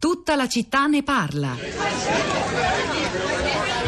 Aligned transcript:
Tutta 0.00 0.34
la 0.34 0.48
città 0.48 0.86
ne 0.86 1.02
parla. 1.02 1.54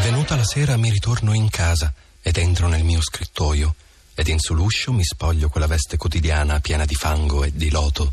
Venuta 0.02 0.36
la 0.36 0.44
sera 0.44 0.76
mi 0.76 0.90
ritorno 0.90 1.32
in 1.32 1.48
casa 1.48 1.90
ed 2.20 2.36
entro 2.36 2.68
nel 2.68 2.84
mio 2.84 3.00
scrittoio 3.00 3.74
ed 4.14 4.28
in 4.28 4.38
sull'uscio 4.38 4.92
mi 4.92 5.04
spoglio 5.04 5.48
quella 5.48 5.66
veste 5.66 5.96
quotidiana 5.96 6.60
piena 6.60 6.84
di 6.84 6.94
fango 6.94 7.44
e 7.44 7.52
di 7.54 7.70
loto 7.70 8.12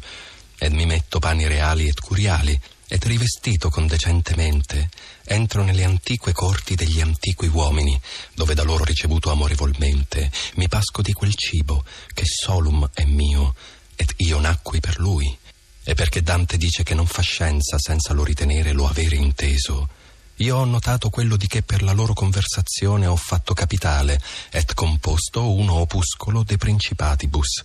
ed 0.58 0.72
mi 0.72 0.86
metto 0.86 1.20
panni 1.20 1.46
reali 1.46 1.90
ed 1.90 2.00
curiali 2.00 2.58
ed 2.88 3.04
rivestito 3.04 3.70
con 3.70 3.86
decentemente 3.86 4.90
entro 5.26 5.64
nelle 5.64 5.84
antique 5.84 6.32
corti 6.32 6.76
degli 6.76 7.02
antichi 7.02 7.48
uomini 7.48 8.00
dove 8.34 8.54
da 8.54 8.64
loro 8.64 8.86
ricevuto 8.86 9.30
amorevolmente 9.30 10.32
mi 10.56 10.70
pasco 10.70 11.02
di 11.02 11.12
quel 11.12 11.36
cibo 11.36 11.84
che 12.14 12.24
solum 12.26 12.90
è 12.94 13.04
mio 13.04 13.56
ed 13.98 14.14
io 14.20 14.40
nacqui 14.40 14.80
per 14.80 15.00
lui 15.00 15.38
e 15.84 15.94
perché 15.94 16.22
Dante 16.22 16.58
dice 16.58 16.84
che 16.84 16.94
non 16.94 17.08
fa 17.08 17.22
scienza 17.22 17.78
senza 17.80 18.14
lo 18.14 18.24
ritenere 18.24 18.72
lo 18.72 18.88
avere 18.88 19.16
inteso 19.16 19.90
io 20.38 20.56
ho 20.56 20.64
notato 20.64 21.10
quello 21.10 21.36
di 21.36 21.48
che 21.48 21.64
per 21.64 21.84
la 21.84 21.92
loro 21.92 22.14
conversazione 22.14 23.06
ho 23.06 23.16
fatto 23.16 23.54
capitale 23.54 24.22
et 24.52 24.74
composto 24.74 25.52
uno 25.52 25.74
opuscolo 25.74 26.44
de 26.44 26.58
principatibus 26.58 27.64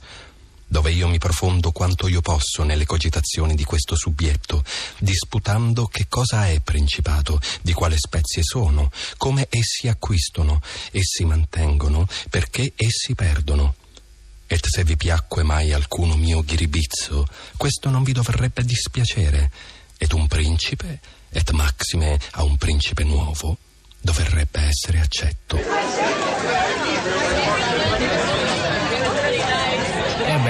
dove 0.67 0.91
io 0.91 1.07
mi 1.07 1.19
profondo 1.19 1.71
quanto 1.71 2.09
io 2.09 2.21
posso 2.21 2.65
nelle 2.65 2.85
cogitazioni 2.85 3.55
di 3.55 3.63
questo 3.63 3.95
subbietto, 3.95 4.65
disputando 4.99 5.87
che 5.87 6.07
cosa 6.09 6.49
è 6.49 6.59
principato, 6.59 7.41
di 7.63 7.73
quale 7.73 7.97
spezie 7.97 8.43
sono, 8.43 8.91
come 9.17 9.47
essi 9.51 9.87
acquistano, 9.87 10.61
essi 10.91 11.25
mantengono, 11.25 12.09
perché 12.29 12.73
essi 12.75 13.15
perdono. 13.15 13.77
Et 14.47 14.67
se 14.67 14.85
vi 14.85 14.97
piacque 14.97 15.43
mai 15.43 15.73
alcuno 15.73 16.17
mio 16.17 16.43
ghiribizzo, 16.43 17.27
questo 17.57 17.91
non 17.91 18.03
vi 18.03 18.13
dovrebbe 18.13 18.63
dispiacere, 18.63 19.51
ed 19.97 20.13
un 20.13 20.27
principe, 20.27 21.01
et 21.31 21.51
maxime 21.53 22.19
a 22.33 22.45
un 22.45 22.57
principe 22.57 23.05
nuovo, 23.05 23.57
dovrebbe 24.01 24.61
essere 24.61 25.01
accetto. 25.01 26.25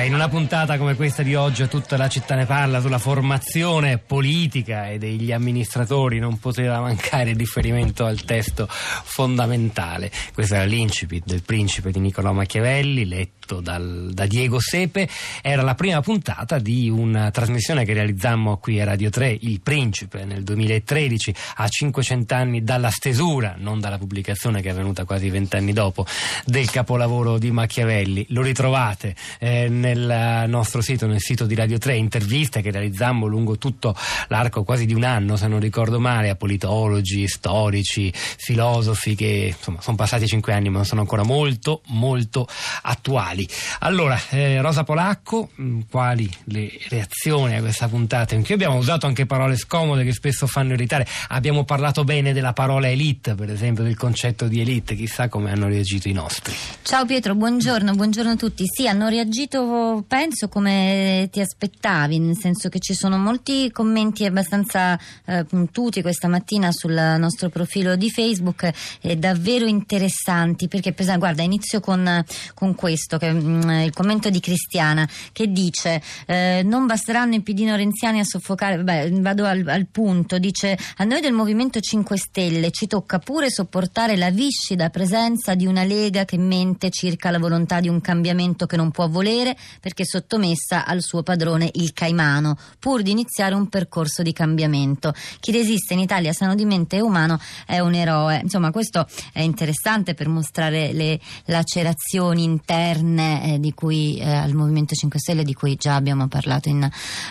in 0.04 0.13
una 0.24 0.32
puntata 0.32 0.78
come 0.78 0.94
questa 0.94 1.22
di 1.22 1.34
oggi 1.34 1.68
tutta 1.68 1.98
la 1.98 2.08
città 2.08 2.34
ne 2.34 2.46
parla 2.46 2.80
sulla 2.80 2.98
formazione 2.98 3.98
politica 3.98 4.88
e 4.88 4.96
degli 4.96 5.32
amministratori 5.32 6.18
non 6.18 6.38
poteva 6.38 6.80
mancare 6.80 7.30
il 7.30 7.36
riferimento 7.36 8.06
al 8.06 8.22
testo 8.22 8.66
fondamentale. 8.68 10.10
Questo 10.32 10.54
era 10.54 10.64
l'incipit 10.64 11.24
del 11.26 11.42
principe 11.42 11.90
di 11.90 12.00
Niccolò 12.00 12.32
Machiavelli, 12.32 13.04
letto 13.06 13.60
dal, 13.60 14.12
da 14.14 14.24
Diego 14.24 14.60
Sepe. 14.60 15.08
Era 15.42 15.60
la 15.60 15.74
prima 15.74 16.00
puntata 16.00 16.58
di 16.58 16.88
una 16.88 17.30
trasmissione 17.30 17.84
che 17.84 17.92
realizzammo 17.92 18.56
qui 18.56 18.80
a 18.80 18.84
Radio 18.84 19.10
3, 19.10 19.38
Il 19.42 19.60
Principe, 19.60 20.24
nel 20.24 20.42
2013, 20.42 21.34
a 21.56 21.68
500 21.68 22.34
anni 22.34 22.62
dalla 22.62 22.90
stesura, 22.90 23.56
non 23.58 23.78
dalla 23.78 23.98
pubblicazione 23.98 24.62
che 24.62 24.68
è 24.68 24.72
avvenuta 24.72 25.04
quasi 25.04 25.28
vent'anni 25.28 25.74
dopo, 25.74 26.06
del 26.46 26.70
capolavoro 26.70 27.36
di 27.36 27.50
Machiavelli. 27.50 28.24
Lo 28.30 28.40
ritrovate 28.40 29.14
eh, 29.38 29.68
nel 29.68 30.12
nostro 30.46 30.80
sito, 30.80 31.06
nel 31.06 31.20
sito 31.20 31.46
di 31.46 31.54
Radio 31.54 31.78
3, 31.78 31.96
interviste 31.96 32.62
che 32.62 32.70
realizzammo 32.70 33.26
lungo 33.26 33.58
tutto 33.58 33.94
l'arco 34.28 34.64
quasi 34.64 34.86
di 34.86 34.94
un 34.94 35.04
anno, 35.04 35.36
se 35.36 35.46
non 35.46 35.60
ricordo 35.60 36.00
male, 36.00 36.30
a 36.30 36.34
politologi, 36.34 37.26
storici, 37.28 38.12
filosofi 38.14 39.14
che 39.14 39.54
insomma 39.56 39.80
sono 39.80 39.96
passati 39.96 40.26
cinque 40.26 40.52
anni 40.52 40.68
ma 40.68 40.84
sono 40.84 41.00
ancora 41.02 41.22
molto 41.22 41.82
molto 41.86 42.46
attuali. 42.82 43.46
Allora, 43.80 44.18
eh, 44.30 44.60
Rosa 44.60 44.84
Polacco, 44.84 45.50
mm, 45.60 45.80
quali 45.90 46.30
le 46.44 46.70
reazioni 46.88 47.56
a 47.56 47.60
questa 47.60 47.88
puntata? 47.88 48.34
In 48.34 48.44
abbiamo 48.54 48.76
usato 48.76 49.06
anche 49.06 49.26
parole 49.26 49.56
scomode 49.56 50.04
che 50.04 50.12
spesso 50.12 50.46
fanno 50.46 50.72
irritare. 50.74 51.06
Abbiamo 51.28 51.64
parlato 51.64 52.04
bene 52.04 52.32
della 52.32 52.52
parola 52.52 52.88
elite, 52.88 53.34
per 53.34 53.50
esempio, 53.50 53.82
del 53.82 53.96
concetto 53.96 54.46
di 54.46 54.60
elite, 54.60 54.94
chissà 54.94 55.28
come 55.28 55.50
hanno 55.50 55.66
reagito 55.66 56.08
i 56.08 56.12
nostri. 56.12 56.54
Ciao 56.82 57.04
Pietro, 57.04 57.34
buongiorno, 57.34 57.94
buongiorno 57.94 58.30
a 58.32 58.36
tutti. 58.36 58.64
Sì, 58.66 58.88
hanno 58.88 59.08
reagito 59.08 60.03
penso 60.06 60.48
come 60.48 61.28
ti 61.30 61.40
aspettavi, 61.40 62.18
nel 62.18 62.36
senso 62.36 62.68
che 62.68 62.78
ci 62.78 62.94
sono 62.94 63.18
molti 63.18 63.70
commenti 63.70 64.24
abbastanza 64.24 64.98
eh, 65.26 65.44
puntuti 65.44 66.02
questa 66.02 66.28
mattina 66.28 66.70
sul 66.72 66.92
nostro 66.92 67.48
profilo 67.48 67.96
di 67.96 68.10
Facebook, 68.10 68.70
eh, 69.00 69.16
davvero 69.16 69.66
interessanti, 69.66 70.68
perché 70.68 70.94
guarda, 71.18 71.42
inizio 71.42 71.80
con, 71.80 72.24
con 72.54 72.74
questo, 72.74 73.18
che, 73.18 73.30
mh, 73.30 73.64
mm, 73.64 73.70
il 73.80 73.92
commento 73.92 74.30
di 74.30 74.40
Cristiana, 74.40 75.08
che 75.32 75.50
dice 75.50 76.02
eh, 76.26 76.62
non 76.64 76.86
basteranno 76.86 77.34
i 77.34 77.42
pidino 77.42 77.76
renziani 77.76 78.20
a 78.20 78.24
soffocare, 78.24 78.76
vabbè, 78.76 79.10
vado 79.12 79.44
al, 79.44 79.66
al 79.66 79.86
punto, 79.86 80.38
dice 80.38 80.78
a 80.96 81.04
noi 81.04 81.20
del 81.20 81.32
Movimento 81.32 81.80
5 81.80 82.16
Stelle 82.16 82.70
ci 82.70 82.86
tocca 82.86 83.18
pure 83.18 83.50
sopportare 83.50 84.16
la 84.16 84.30
viscida 84.30 84.90
presenza 84.90 85.54
di 85.54 85.66
una 85.66 85.84
Lega 85.84 86.24
che 86.24 86.38
mente 86.38 86.90
circa 86.90 87.30
la 87.30 87.38
volontà 87.38 87.80
di 87.80 87.88
un 87.88 88.00
cambiamento 88.00 88.66
che 88.66 88.76
non 88.76 88.90
può 88.90 89.08
volere 89.08 89.56
perché 89.84 90.06
sottomessa 90.06 90.86
al 90.86 91.02
suo 91.02 91.22
padrone 91.22 91.68
il 91.74 91.92
caimano, 91.92 92.56
pur 92.78 93.02
di 93.02 93.10
iniziare 93.10 93.54
un 93.54 93.68
percorso 93.68 94.22
di 94.22 94.32
cambiamento. 94.32 95.12
Chi 95.40 95.52
resiste 95.52 95.92
in 95.92 95.98
Italia 95.98 96.32
sano 96.32 96.54
di 96.54 96.64
mente 96.64 96.96
e 96.96 97.02
umano 97.02 97.38
è 97.66 97.80
un 97.80 97.92
eroe. 97.92 98.40
Insomma, 98.42 98.70
questo 98.70 99.06
è 99.30 99.42
interessante 99.42 100.14
per 100.14 100.28
mostrare 100.28 100.94
le 100.94 101.20
lacerazioni 101.44 102.44
interne 102.44 103.56
eh, 103.56 103.60
di 103.60 103.74
cui 103.74 104.16
eh, 104.16 104.26
al 104.26 104.54
Movimento 104.54 104.94
5 104.94 105.18
Stelle, 105.18 105.44
di 105.44 105.52
cui 105.52 105.76
già 105.78 105.96
abbiamo 105.96 106.28
parlato 106.28 106.70
in 106.70 106.82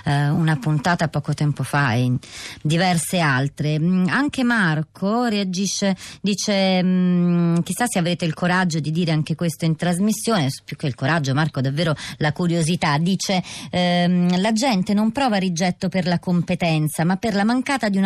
eh, 0.06 0.30
una 0.30 0.56
puntata 0.58 1.08
poco 1.08 1.34
tempo 1.34 1.64
fa 1.64 1.94
e 1.94 2.02
in 2.02 2.20
diverse 2.62 3.18
altre. 3.18 3.80
Mm, 3.80 4.10
anche 4.10 4.44
Marco 4.44 5.24
reagisce, 5.24 5.98
dice 6.22 6.84
mm, 6.84 7.62
chissà 7.64 7.86
se 7.88 7.98
avrete 7.98 8.26
il 8.26 8.36
coraggio 8.36 8.80
di 8.80 8.92
dire 8.92 9.12
anche 9.12 9.34
questo 9.34 9.66
in 9.66 9.76
trasmissione, 9.76 10.50
più 10.64 10.76
che 10.76 10.86
il 10.86 10.94
coraggio 10.94 11.34
Marco 11.34 11.60
davvero 11.60 11.96
la 12.18 12.32
curiosità. 12.44 12.98
Dice 12.98 13.42
ehm, 13.72 14.42
la 14.42 14.52
gente 14.52 14.94
non 14.94 15.12
prova 15.14 15.38
rigetto 15.38 15.88
per 15.88 16.06
la 16.06 16.20
competenza, 16.20 17.06
ma 17.06 17.16
per 17.16 17.36
la 17.36 17.46
di 17.90 18.00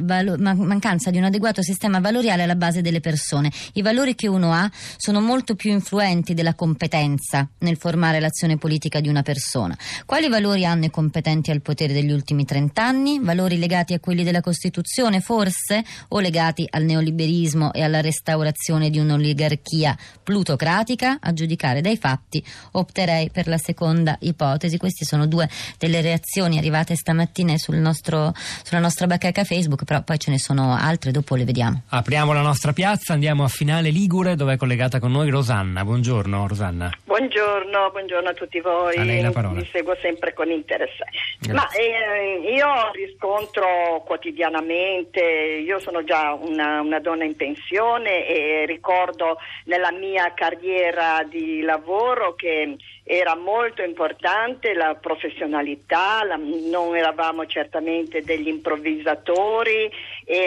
valo- 0.00 0.36
mancanza 0.36 1.10
di 1.10 1.16
un 1.16 1.24
adeguato 1.24 1.62
sistema 1.62 2.00
valoriale 2.00 2.42
alla 2.42 2.54
base 2.54 2.82
delle 2.82 3.00
persone. 3.00 3.50
I 3.74 3.82
valori 3.82 4.14
che 4.14 4.28
uno 4.28 4.52
ha 4.52 4.70
sono 4.98 5.20
molto 5.20 5.54
più 5.54 5.70
influenti 5.70 6.34
della 6.34 6.54
competenza 6.54 7.48
nel 7.60 7.78
formare 7.78 8.20
l'azione 8.20 8.58
politica 8.58 9.00
di 9.00 9.08
una 9.08 9.22
persona. 9.22 9.76
Quali 10.04 10.28
valori 10.28 10.66
hanno 10.66 10.84
i 10.84 10.90
competenti 10.90 11.50
al 11.50 11.62
potere 11.62 11.94
degli 11.94 12.12
ultimi 12.12 12.44
trent'anni? 12.44 13.20
Valori 13.20 13.58
legati 13.58 13.94
a 13.94 14.00
quelli 14.00 14.22
della 14.22 14.42
Costituzione, 14.42 15.20
forse? 15.20 15.82
O 16.08 16.20
legati 16.20 16.66
al 16.68 16.84
neoliberismo 16.84 17.72
e 17.72 17.82
alla 17.82 18.02
restaurazione 18.02 18.90
di 18.90 18.98
un'oligarchia 18.98 19.96
plutocratica? 20.22 21.18
A 21.20 21.32
giudicare 21.32 21.80
dai 21.80 21.96
fatti 21.96 22.44
opterei 22.72 23.29
per 23.30 23.46
la 23.46 23.58
seconda 23.58 24.16
ipotesi. 24.20 24.76
Queste 24.76 25.04
sono 25.04 25.26
due 25.26 25.48
delle 25.78 26.00
reazioni 26.00 26.58
arrivate 26.58 26.94
stamattina 26.94 27.56
sul 27.56 27.76
nostro, 27.76 28.32
sulla 28.62 28.80
nostra 28.80 29.06
bacheca 29.06 29.44
Facebook, 29.44 29.84
però 29.84 30.02
poi 30.02 30.18
ce 30.18 30.30
ne 30.30 30.38
sono 30.38 30.74
altre, 30.74 31.10
dopo 31.10 31.34
le 31.34 31.44
vediamo. 31.44 31.82
Apriamo 31.88 32.32
la 32.32 32.42
nostra 32.42 32.72
piazza, 32.72 33.12
andiamo 33.12 33.44
a 33.44 33.48
Finale 33.48 33.90
Ligure 33.90 34.36
dove 34.36 34.54
è 34.54 34.56
collegata 34.56 34.98
con 34.98 35.12
noi 35.12 35.30
Rosanna. 35.30 35.84
Buongiorno 35.84 36.46
Rosanna. 36.46 36.90
Buongiorno, 37.04 37.90
buongiorno 37.90 38.28
a 38.28 38.34
tutti 38.34 38.60
voi. 38.60 38.96
A 38.96 39.04
lei 39.04 39.22
la 39.22 39.30
parola. 39.30 39.60
Vi 39.60 39.68
seguo 39.70 39.96
sempre 40.00 40.32
con 40.32 40.50
interesse. 40.50 41.04
Ma 41.52 41.68
eh, 41.70 42.52
io 42.52 42.90
riscontro 42.92 44.02
quotidianamente, 44.06 45.20
io 45.20 45.78
sono 45.80 46.04
già 46.04 46.32
una, 46.32 46.80
una 46.80 47.00
donna 47.00 47.24
in 47.24 47.36
pensione 47.36 48.26
e 48.26 48.64
ricordo 48.66 49.38
nella 49.64 49.92
mia 49.92 50.32
carriera 50.34 51.22
di 51.28 51.60
lavoro 51.62 52.34
che 52.34 52.76
era 53.12 53.34
molto 53.34 53.82
importante 53.82 54.72
la 54.72 54.94
professionalità, 54.94 56.22
la, 56.22 56.36
non 56.36 56.94
eravamo 56.94 57.44
certamente 57.44 58.22
degli 58.22 58.46
improvvisatori 58.46 59.90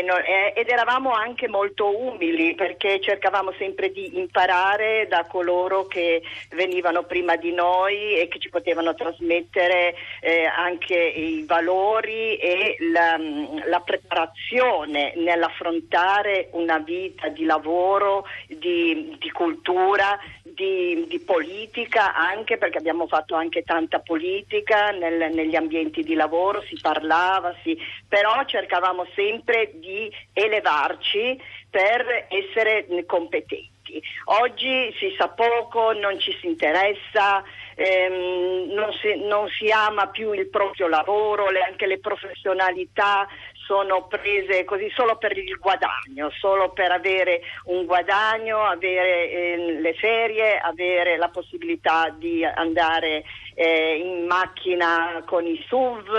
non, 0.01 0.19
eh, 0.19 0.53
ed 0.55 0.69
eravamo 0.69 1.11
anche 1.11 1.49
molto 1.49 1.97
umili 1.97 2.55
perché 2.55 3.01
cercavamo 3.01 3.51
sempre 3.57 3.91
di 3.91 4.17
imparare 4.17 5.07
da 5.09 5.25
coloro 5.25 5.87
che 5.87 6.21
venivano 6.51 7.03
prima 7.03 7.35
di 7.35 7.51
noi 7.51 8.17
e 8.17 8.29
che 8.29 8.39
ci 8.39 8.49
potevano 8.49 8.95
trasmettere 8.95 9.93
eh, 10.21 10.45
anche 10.45 10.95
i 10.95 11.43
valori 11.45 12.37
e 12.37 12.77
la, 12.91 13.17
la 13.65 13.81
preparazione 13.81 15.13
nell'affrontare 15.17 16.47
una 16.51 16.77
vita 16.77 17.27
di 17.27 17.43
lavoro, 17.43 18.25
di, 18.47 19.17
di 19.19 19.31
cultura, 19.31 20.17
di, 20.41 21.05
di, 21.07 21.19
politica 21.19 22.13
anche 22.13 22.57
perché 22.57 22.77
abbiamo 22.77 23.07
fatto 23.07 23.35
anche 23.35 23.63
tanta 23.63 23.99
politica 23.99 24.91
nel, 24.91 25.33
negli 25.33 25.55
ambienti 25.55 26.03
di 26.03 26.13
lavoro, 26.13 26.61
si 26.61 26.77
parlava, 26.79 27.53
si, 27.63 27.77
però 28.07 28.45
cercavamo 28.45 29.05
sempre 29.15 29.72
di 29.73 30.11
elevarci 30.33 31.39
per 31.69 32.27
essere 32.29 32.85
competenti. 33.05 33.71
Oggi 34.25 34.93
si 34.97 35.13
sa 35.17 35.27
poco, 35.29 35.91
non 35.91 36.17
ci 36.19 36.35
si 36.39 36.47
interessa, 36.47 37.43
ehm, 37.75 38.71
non, 38.71 38.91
si, 38.93 39.15
non, 39.25 39.49
si, 39.49 39.69
ama 39.71 40.07
più 40.07 40.31
il 40.31 40.47
proprio 40.47 40.87
lavoro, 40.87 41.49
le, 41.49 41.61
anche 41.61 41.85
le 41.85 41.99
professionalità 41.99 43.27
sono 43.65 44.07
prese 44.07 44.63
così 44.65 44.89
solo 44.93 45.17
per 45.17 45.37
il 45.37 45.57
guadagno, 45.59 46.29
solo 46.39 46.71
per 46.71 46.91
avere 46.91 47.41
un 47.65 47.85
guadagno, 47.85 48.63
avere 48.63 49.29
eh, 49.29 49.77
le 49.79 49.93
ferie, 49.93 50.59
avere 50.59 51.17
la 51.17 51.29
possibilità 51.29 52.09
di 52.09 52.43
andare 52.43 53.23
eh, 53.55 53.97
in 53.97 54.25
macchina 54.25 55.23
con 55.25 55.45
i 55.45 55.63
SUV. 55.67 56.09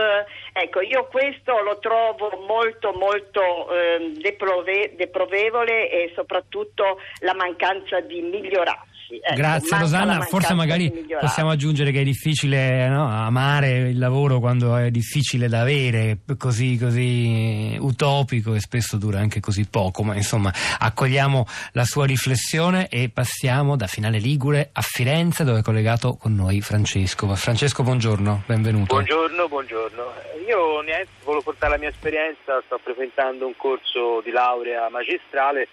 Ecco, 0.53 0.81
io 0.81 1.07
questo 1.07 1.61
lo 1.63 1.79
trovo 1.79 2.45
molto 2.47 2.93
molto 2.93 3.71
eh, 3.71 4.13
deprove- 4.21 4.95
deprovevole 4.97 5.91
e 5.91 6.13
soprattutto 6.15 6.99
la 7.21 7.35
mancanza 7.35 8.01
di 8.01 8.21
migliorare 8.21 8.93
sì, 9.07 9.21
ecco, 9.23 9.35
Grazie 9.35 9.79
Rosanna, 9.79 10.21
forse 10.23 10.55
magari 10.55 10.91
possiamo 11.21 11.51
aggiungere 11.51 11.91
che 11.93 12.01
è 12.01 12.05
difficile 12.05 12.89
no, 12.89 13.07
amare 13.07 13.91
il 13.91 13.99
lavoro 13.99 14.41
quando 14.41 14.77
è 14.77 14.91
difficile 14.91 15.49
da 15.49 15.61
avere, 15.61 16.21
così, 16.39 16.79
così 16.79 17.77
utopico 17.79 18.55
e 18.55 18.61
spesso 18.61 18.97
dura 18.97 19.19
anche 19.21 19.41
così 19.41 19.67
poco, 19.67 20.03
ma 20.03 20.15
insomma 20.15 20.53
accogliamo 20.79 21.47
la 21.73 21.85
sua 21.85 22.07
riflessione 22.07 22.89
e 22.89 23.11
passiamo 23.11 23.77
da 23.77 23.87
Finale 23.87 24.19
Ligure 24.19 24.71
a 24.73 24.81
Firenze 24.81 25.45
dove 25.45 25.59
è 25.59 25.63
collegato 25.63 26.17
con 26.17 26.35
noi 26.35 26.61
Francesco. 26.63 27.24
Francesco 27.33 27.83
buongiorno, 27.83 28.43
benvenuto. 28.47 28.95
Buongiorno, 28.95 29.49
buongiorno. 29.49 30.13
Io 30.47 30.81
niente, 30.83 31.09
volevo 31.25 31.43
portare 31.43 31.73
la 31.73 31.79
mia 31.79 31.89
esperienza, 31.89 32.63
sto 32.67 32.79
frequentando 32.83 33.47
un 33.47 33.57
corso 33.57 34.21
di 34.23 34.31
laurea 34.31 34.89
magistrale 34.91 35.69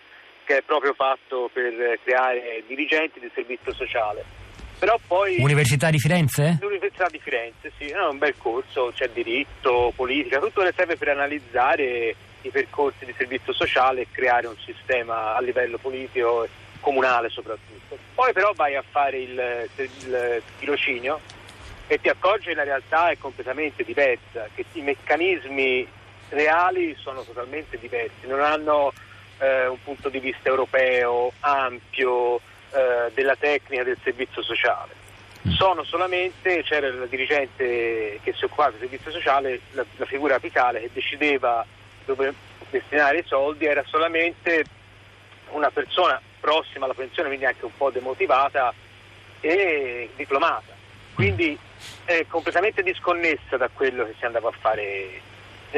che 0.45 0.57
è 0.57 0.61
proprio 0.61 0.93
fatto 0.93 1.49
per 1.51 1.99
creare 2.03 2.63
dirigenti 2.65 3.19
del 3.19 3.31
servizio 3.33 3.73
sociale. 3.73 4.23
Però 4.79 4.99
poi... 5.05 5.35
Università 5.39 5.89
di 5.89 5.99
Firenze? 5.99 6.57
L'Università 6.59 7.07
di 7.07 7.19
Firenze, 7.19 7.71
sì, 7.77 7.85
è 7.85 8.07
un 8.07 8.17
bel 8.17 8.33
corso, 8.37 8.91
c'è 8.95 9.09
diritto, 9.09 9.93
politica, 9.95 10.39
tutto 10.39 10.61
che 10.61 10.73
serve 10.75 10.95
per 10.95 11.09
analizzare 11.09 12.15
i 12.41 12.49
percorsi 12.49 13.05
di 13.05 13.13
servizio 13.15 13.53
sociale 13.53 14.01
e 14.01 14.07
creare 14.11 14.47
un 14.47 14.57
sistema 14.65 15.35
a 15.35 15.41
livello 15.41 15.77
politico 15.77 16.45
e 16.45 16.49
comunale 16.79 17.29
soprattutto. 17.29 17.97
Poi 18.15 18.33
però 18.33 18.53
vai 18.55 18.75
a 18.75 18.83
fare 18.89 19.19
il, 19.19 19.69
il 19.75 20.41
tirocinio 20.57 21.19
e 21.91 21.99
ti 21.99 22.07
accorgi 22.07 22.47
che 22.47 22.53
la 22.53 22.63
realtà 22.63 23.09
è 23.09 23.17
completamente 23.17 23.83
diversa, 23.83 24.47
che 24.55 24.63
i 24.71 24.81
meccanismi 24.81 25.85
reali 26.29 26.95
sono 26.97 27.21
totalmente 27.23 27.77
diversi, 27.77 28.27
non 28.27 28.39
hanno 28.39 28.93
eh, 29.39 29.67
un 29.67 29.83
punto 29.83 30.07
di 30.07 30.19
vista 30.19 30.47
europeo 30.47 31.33
ampio 31.41 32.37
eh, 32.37 33.11
della 33.13 33.35
tecnica 33.35 33.83
del 33.83 33.97
servizio 34.01 34.41
sociale. 34.41 34.93
Mm. 35.45 35.51
Sono 35.51 35.83
solamente, 35.83 36.63
c'era 36.63 36.87
il 36.87 37.07
dirigente 37.09 38.21
che 38.23 38.33
si 38.37 38.45
occupava 38.45 38.69
del 38.69 38.79
servizio 38.79 39.11
sociale, 39.11 39.59
la, 39.71 39.83
la 39.97 40.05
figura 40.05 40.35
apicale 40.35 40.79
che 40.79 40.91
decideva 40.93 41.65
dove 42.05 42.33
destinare 42.69 43.17
i 43.17 43.25
soldi, 43.25 43.65
era 43.65 43.83
solamente 43.85 44.63
una 45.49 45.69
persona 45.71 46.21
prossima 46.39 46.85
alla 46.85 46.93
pensione, 46.93 47.27
quindi 47.27 47.45
anche 47.45 47.65
un 47.65 47.75
po' 47.75 47.89
demotivata 47.89 48.73
e 49.41 50.09
diplomata. 50.15 50.70
Quindi 51.13 51.57
è 52.05 52.25
completamente 52.27 52.81
disconnessa 52.83 53.57
da 53.57 53.69
quello 53.71 54.05
che 54.05 54.15
si 54.17 54.25
andava 54.25 54.49
a 54.49 54.53
fare 54.59 55.21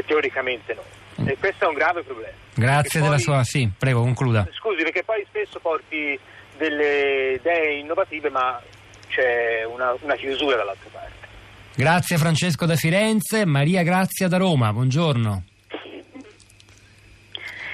teoricamente 0.05 0.73
noi. 0.73 1.29
E 1.29 1.37
questo 1.37 1.65
è 1.65 1.67
un 1.67 1.75
grave 1.75 2.03
problema. 2.03 2.35
Grazie 2.55 2.99
della 2.99 3.15
poi, 3.15 3.21
sua... 3.21 3.43
Sì, 3.43 3.69
prego, 3.77 4.01
concluda. 4.01 4.47
Scusi, 4.53 4.83
perché 4.83 5.03
poi 5.03 5.23
spesso 5.27 5.59
porti 5.59 6.19
delle 6.57 7.33
idee 7.33 7.79
innovative, 7.79 8.29
ma 8.29 8.61
c'è 9.07 9.63
una, 9.65 9.95
una 10.01 10.15
chiusura 10.15 10.55
dall'altra 10.55 10.89
parte. 10.91 11.27
Grazie 11.75 12.17
Francesco 12.17 12.65
da 12.65 12.75
Firenze, 12.75 13.45
Maria 13.45 13.83
Grazia 13.83 14.27
da 14.27 14.37
Roma, 14.37 14.71
buongiorno. 14.71 15.43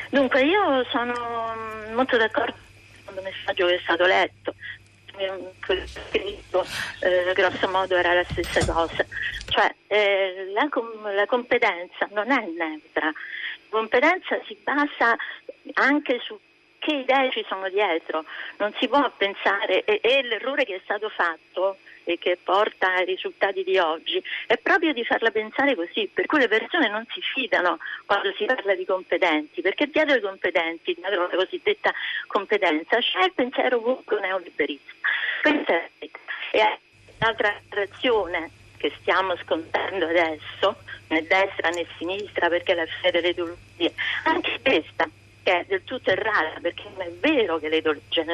Dunque, 0.09 0.41
io 0.41 0.85
sono 0.89 1.13
molto 1.94 2.17
d'accordo 2.17 2.56
con 3.06 3.15
il 3.17 3.23
messaggio 3.23 3.67
che 3.67 3.75
è 3.75 3.79
stato 3.83 4.06
letto, 4.06 4.56
scritto, 5.86 6.66
eh, 7.01 7.33
grosso 7.33 7.68
modo 7.69 7.95
era 7.95 8.13
la 8.13 8.24
stessa 8.30 8.66
cosa. 8.71 9.06
Cioè, 9.45 9.74
eh, 9.88 10.51
la, 10.54 10.68
com- 10.69 11.13
la 11.13 11.25
competenza 11.25 12.07
non 12.12 12.31
è 12.31 12.45
neutra, 12.45 13.06
la 13.06 13.13
competenza 13.69 14.39
si 14.45 14.57
basa 14.63 15.16
anche 15.74 16.19
su 16.24 16.39
che 16.89 16.95
idee 16.95 17.30
ci 17.31 17.45
sono 17.47 17.69
dietro, 17.69 18.25
non 18.57 18.74
si 18.80 18.88
può 18.88 19.12
pensare, 19.15 19.83
e, 19.83 20.00
e 20.01 20.24
l'errore 20.24 20.65
che 20.65 20.75
è 20.75 20.81
stato 20.83 21.09
fatto 21.09 21.77
e 22.03 22.18
che 22.18 22.39
porta 22.44 22.95
ai 22.95 23.06
risultati 23.06 23.63
di 23.63 23.77
oggi 23.77 24.21
è 24.47 24.57
proprio 24.57 24.94
di 24.94 25.06
farla 25.06 25.30
pensare 25.30 25.75
così, 25.75 26.09
per 26.12 26.25
cui 26.25 26.39
le 26.39 26.47
persone 26.47 26.89
non 26.89 27.06
si 27.12 27.21
fidano 27.21 27.77
quando 28.07 28.33
si 28.36 28.45
parla 28.45 28.74
di 28.74 28.86
competenti, 28.86 29.62
perché 29.62 29.86
dietro 29.86 30.15
i 30.15 30.21
competenti, 30.21 30.95
dietro 30.95 31.27
la 31.27 31.36
cosiddetta 31.36 31.94
competenza, 32.25 32.97
c'è 32.97 33.25
il 33.25 33.33
pensiero 33.33 33.77
ovunque 33.77 34.19
neoliberista. 34.19 34.92
È 36.51 36.77
un'altra 37.19 37.62
ragione 37.69 38.50
che 38.77 38.92
stiamo 39.01 39.35
scontando 39.38 40.06
adesso, 40.06 40.77
né 41.09 41.21
destra 41.27 41.69
né 41.69 41.85
sinistra, 41.97 42.47
perché 42.47 42.74
la 42.74 42.88
fede 42.88 43.21
delle 43.21 43.30
ideologie, 43.30 43.94
anche 44.24 44.59
questa 44.63 45.07
che 45.44 45.51
è 45.51 45.65
del 45.68 45.83
tutto 45.83 46.09
errata, 46.09 46.59
perché 46.62 46.83
non 46.95 47.07
è 47.07 47.12
vero 47.19 47.57
che 47.59 47.69
le 47.69 47.77
ideologie 47.77 48.25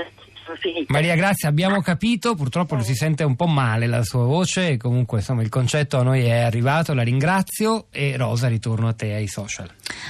sono 0.43 0.57
finite. 0.57 0.91
Maria 0.91 1.15
Grazia, 1.15 1.49
abbiamo 1.49 1.81
capito, 1.81 2.35
purtroppo 2.35 2.79
si 2.81 2.93
sente 2.93 3.23
un 3.23 3.35
po' 3.35 3.47
male 3.47 3.87
la 3.87 4.03
sua 4.03 4.23
voce, 4.23 4.77
comunque 4.77 5.19
insomma 5.19 5.41
il 5.41 5.49
concetto 5.49 5.97
a 5.97 6.03
noi 6.03 6.25
è 6.25 6.41
arrivato, 6.41 6.93
la 6.93 7.03
ringrazio 7.03 7.87
e 7.91 8.15
Rosa 8.17 8.47
ritorno 8.47 8.87
a 8.87 8.93
te 8.93 9.13
ai 9.13 9.27
social. 9.27 9.69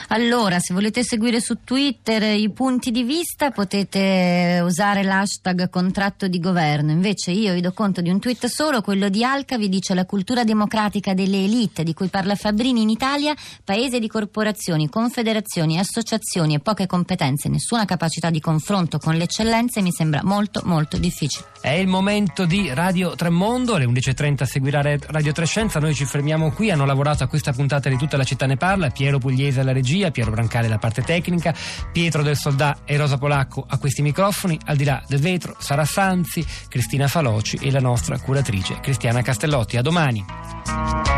Allora, 0.10 0.60
se 0.60 0.74
volete 0.74 1.04
seguire 1.04 1.42
su 1.42 1.57
Twitter 1.63 2.22
i 2.38 2.50
punti 2.51 2.92
di 2.92 3.04
vista 3.04 3.51
potete 3.51 4.62
usare 4.63 5.04
l'hashtag 5.04 5.69
contratto 5.69 6.27
di 6.27 6.39
governo, 6.39 6.92
invece 6.92 7.31
io 7.31 7.54
vi 7.54 7.62
do 7.62 7.74
conto 7.74 8.01
di 8.01 8.10
un 8.10 8.19
tweet 8.19 8.45
solo, 8.45 8.81
quello 8.81 9.10
di 9.10 9.24
Alca 9.24 9.57
vi 9.57 9.68
dice 9.68 9.94
la 9.94 10.06
cultura 10.06 10.44
democratica 10.44 11.13
delle 11.13 11.44
elite 11.44 11.83
di 11.83 11.94
cui 11.94 12.07
parla 12.07 12.36
Fabrini 12.36 12.81
in 12.83 12.89
Italia, 12.89 13.33
paese 13.63 14.00
di 14.00 14.07
corporazioni, 14.07 14.89
confederazioni, 14.89 15.80
associazioni 15.80 16.54
e 16.56 16.60
poche 16.60 16.86
competenze, 16.86 17.50
nessuna 17.50 17.86
capacità 17.86 18.30
di 18.30 18.39
confronto 18.39 19.00
con 19.00 19.16
le 19.16 19.24
eccellenze 19.24 19.81
mi 19.81 19.92
sembra 19.92 20.22
molto 20.24 20.62
molto 20.66 20.98
difficile. 20.98 21.45
È 21.60 21.72
il 21.72 21.88
momento 21.88 22.45
di 22.45 22.72
Radio 22.74 23.16
Tremondo, 23.16 23.75
alle 23.75 23.86
11.30 23.86 24.44
seguirà 24.44 24.81
Radio 25.07 25.31
Trescenza, 25.31 25.80
noi 25.80 25.95
ci 25.95 26.06
fermiamo 26.06 26.51
qui, 26.51 26.69
hanno 26.69 26.86
lavorato 26.86 27.24
a 27.24 27.27
questa 27.27 27.51
puntata 27.51 27.89
di 27.89 27.98
Tutta 27.98 28.18
la 28.18 28.24
città 28.24 28.45
ne 28.45 28.56
parla, 28.56 28.89
Piero 28.89 29.18
Pugliese 29.18 29.63
alla 29.65 29.73
regia, 29.73 30.12
Piero 30.12 30.31
Brancale 30.31 30.67
alla 30.67 30.77
parte 30.77 31.01
tecnica, 31.01 31.53
Pietro 31.91 32.24
del 32.24 32.38
Soldà 32.38 32.77
e 32.86 32.95
Rosa 32.95 33.17
Polacco 33.17 33.65
a 33.67 33.77
questi 33.77 34.01
microfoni, 34.01 34.57
al 34.65 34.77
di 34.77 34.84
là 34.84 35.03
del 35.07 35.19
vetro 35.19 35.55
Sara 35.60 35.86
Sanzi, 35.86 36.45
Cristina 36.69 37.07
Faloci 37.07 37.57
e 37.62 37.72
la 37.72 37.79
nostra 37.79 38.17
curatrice 38.19 38.79
Cristiana 38.79 39.22
Castellotti. 39.22 39.77
A 39.77 39.81
domani. 39.81 41.14